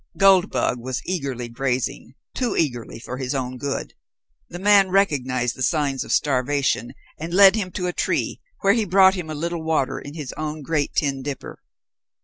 Goldbug 0.17 0.79
was 0.79 1.03
eagerly 1.05 1.47
grazing 1.47 2.15
too 2.33 2.57
eagerly 2.57 2.97
for 2.97 3.17
his 3.19 3.35
own 3.35 3.59
good. 3.59 3.93
The 4.49 4.57
man 4.57 4.89
recognized 4.89 5.55
the 5.55 5.61
signs 5.61 6.03
of 6.03 6.11
starvation 6.11 6.95
and 7.19 7.31
led 7.35 7.55
him 7.55 7.69
to 7.73 7.85
a 7.85 7.93
tree, 7.93 8.41
where 8.61 8.73
he 8.73 8.83
brought 8.85 9.13
him 9.13 9.29
a 9.29 9.35
little 9.35 9.61
water 9.63 9.99
in 9.99 10.15
his 10.15 10.33
own 10.35 10.63
great 10.63 10.95
tin 10.95 11.21
dipper. 11.21 11.61